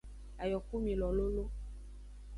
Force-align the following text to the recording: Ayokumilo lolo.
Ayokumilo 0.43 1.07
lolo. 1.17 1.45